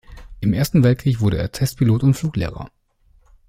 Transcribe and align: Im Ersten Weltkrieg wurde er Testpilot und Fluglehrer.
Im 0.39 0.53
Ersten 0.53 0.83
Weltkrieg 0.83 1.19
wurde 1.19 1.37
er 1.37 1.51
Testpilot 1.51 2.01
und 2.01 2.15
Fluglehrer. 2.15 2.71